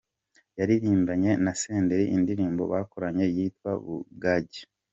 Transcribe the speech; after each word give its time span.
Yaririmbanye 0.59 1.31
na 1.43 1.51
Senderi 1.61 2.05
indirimbo 2.15 2.63
bakoranye 2.71 3.25
yitwa 3.35 3.71
Bugacya. 3.83 4.63